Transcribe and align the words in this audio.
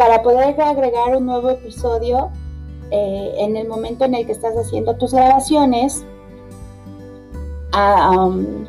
para 0.00 0.22
poder 0.22 0.58
agregar 0.58 1.14
un 1.14 1.26
nuevo 1.26 1.50
episodio 1.50 2.30
eh, 2.90 3.34
en 3.36 3.54
el 3.54 3.68
momento 3.68 4.06
en 4.06 4.14
el 4.14 4.24
que 4.24 4.32
estás 4.32 4.56
haciendo 4.56 4.96
tus 4.96 5.12
grabaciones, 5.12 6.06
um, 7.76 8.64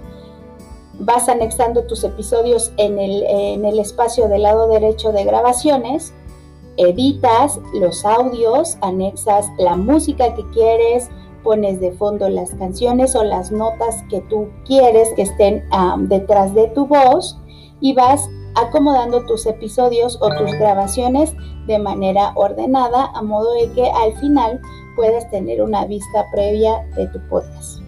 vas 0.99 1.29
anexando 1.29 1.85
tus 1.85 2.03
episodios 2.03 2.73
en 2.75 2.99
el, 2.99 3.23
en 3.23 3.63
el 3.63 3.79
espacio 3.79 4.27
del 4.27 4.41
lado 4.41 4.67
derecho 4.67 5.13
de 5.13 5.23
grabaciones, 5.23 6.13
editas 6.75 7.61
los 7.75 8.03
audios, 8.03 8.77
anexas 8.81 9.47
la 9.57 9.77
música 9.77 10.35
que 10.35 10.43
quieres, 10.49 11.07
pones 11.45 11.79
de 11.79 11.93
fondo 11.93 12.27
las 12.27 12.49
canciones 12.55 13.15
o 13.15 13.23
las 13.23 13.53
notas 13.53 14.03
que 14.09 14.19
tú 14.29 14.49
quieres 14.65 15.07
que 15.15 15.21
estén 15.21 15.63
detrás 16.09 16.53
de 16.53 16.67
tu 16.67 16.87
voz 16.87 17.37
y 17.79 17.93
vas 17.93 18.27
acomodando 18.55 19.25
tus 19.25 19.45
episodios 19.45 20.17
o 20.21 20.29
tus 20.29 20.51
grabaciones 20.53 21.33
de 21.67 21.79
manera 21.79 22.31
ordenada 22.35 23.11
a 23.13 23.21
modo 23.21 23.53
de 23.53 23.71
que 23.73 23.89
al 23.89 24.13
final 24.19 24.59
puedas 24.95 25.29
tener 25.29 25.61
una 25.61 25.85
vista 25.85 26.25
previa 26.31 26.85
de 26.95 27.07
tu 27.07 27.19
podcast. 27.29 27.81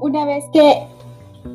Una 0.00 0.24
vez 0.24 0.46
que 0.50 0.86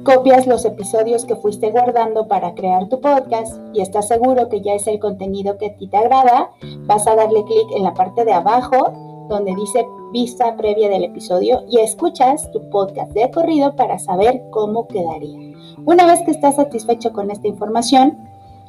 copias 0.03 0.45
los 0.45 0.65
episodios 0.65 1.25
que 1.25 1.35
fuiste 1.35 1.71
guardando 1.71 2.27
para 2.27 2.53
crear 2.53 2.87
tu 2.89 3.01
podcast 3.01 3.57
y 3.73 3.81
estás 3.81 4.07
seguro 4.07 4.49
que 4.49 4.61
ya 4.61 4.73
es 4.73 4.85
el 4.85 4.99
contenido 4.99 5.57
que 5.57 5.67
a 5.67 5.75
ti 5.75 5.87
te 5.87 5.97
agrada, 5.97 6.51
vas 6.81 7.07
a 7.07 7.15
darle 7.15 7.43
clic 7.43 7.71
en 7.75 7.83
la 7.83 7.95
parte 7.95 8.23
de 8.23 8.33
abajo 8.33 9.25
donde 9.29 9.55
dice 9.55 9.87
vista 10.13 10.55
previa 10.57 10.89
del 10.89 11.05
episodio 11.05 11.63
y 11.71 11.79
escuchas 11.79 12.51
tu 12.51 12.69
podcast 12.69 13.11
de 13.13 13.31
corrido 13.31 13.75
para 13.75 13.97
saber 13.97 14.43
cómo 14.51 14.87
quedaría. 14.87 15.57
Una 15.83 16.05
vez 16.05 16.21
que 16.21 16.31
estás 16.31 16.57
satisfecho 16.57 17.13
con 17.13 17.31
esta 17.31 17.47
información, 17.47 18.15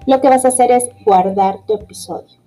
lo 0.07 0.23
que 0.23 0.31
vas 0.31 0.47
a 0.47 0.49
hacer 0.49 0.71
es 0.71 0.89
guardar 1.05 1.59
tu 1.67 1.75
episodio. 1.75 2.46